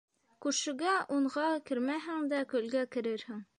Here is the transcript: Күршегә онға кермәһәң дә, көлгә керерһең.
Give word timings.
Күршегә 0.45 0.93
онға 1.17 1.45
кермәһәң 1.69 2.27
дә, 2.35 2.43
көлгә 2.57 2.85
керерһең. 2.97 3.49